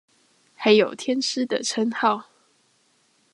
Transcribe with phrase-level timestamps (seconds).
[0.55, 2.25] 還有天師的稱號